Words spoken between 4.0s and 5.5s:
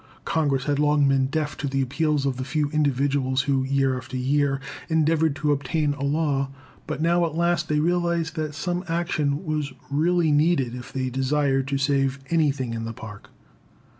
year, endeavored